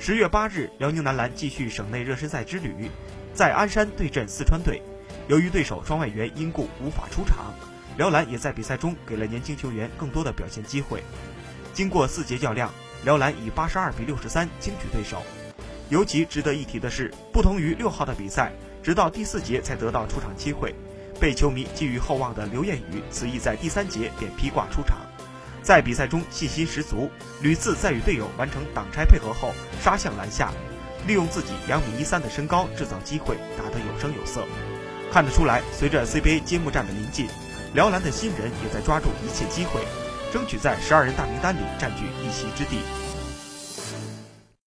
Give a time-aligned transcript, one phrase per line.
[0.00, 2.88] 十月八日，辽宁男篮继续省内热身赛之旅，
[3.34, 4.80] 在鞍山对阵四川队。
[5.26, 7.52] 由于对手双外援因故无法出场，
[7.96, 11.02] 辽篮也在比赛中给了年轻球员更多的表现机会。
[11.74, 12.72] 经过四节较量，
[13.04, 15.20] 辽篮以八十二比六十三轻取对手。
[15.90, 18.52] 尤其值得一提的是，不同于六号的比赛，
[18.84, 20.72] 直到第四节才得到出场机会。
[21.20, 24.98] 被球迷寄予厚望的刘晏宇，此役在第三节便披挂出场。
[25.68, 27.10] 在比赛中信心十足，
[27.42, 30.50] 屡次在与队友完成挡拆配合后杀向篮下，
[31.06, 34.46] 利用自己两米一三的身高制造机会，打得有声有色。
[35.12, 37.28] 看得出来，随着 CBA 揭幕战的临近，
[37.74, 39.82] 辽篮的新人也在抓住一切机会，
[40.32, 42.78] 争取在十二人大名单里占据一席之地。